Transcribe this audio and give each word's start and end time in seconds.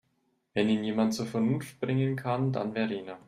Wenn 0.55 0.67
ihn 0.67 0.83
jemand 0.83 1.13
zur 1.13 1.27
Vernunft 1.27 1.79
bringen 1.79 2.15
kann, 2.15 2.51
dann 2.51 2.73
Verena. 2.73 3.19